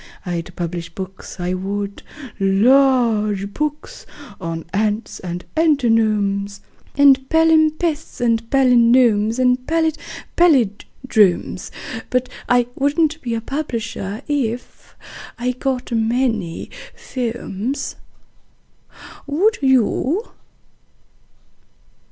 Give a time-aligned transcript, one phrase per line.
[0.25, 2.01] I'd publish books, I would
[2.39, 4.07] large books
[4.39, 6.59] on ants and antinomes
[6.95, 9.99] And palimpsests and palinodes and pallid
[10.35, 11.69] pallindromes:
[12.09, 14.95] But I wouldn't be a publisher if....
[15.37, 16.71] I got many
[17.13, 17.95] "pomes."
[19.27, 20.31] Would you?